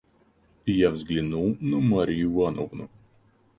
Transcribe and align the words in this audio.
Я 0.65 0.89
взглянул 0.89 1.55
на 1.61 1.79
Марью 1.79 2.31
Ивановну. 2.31 2.89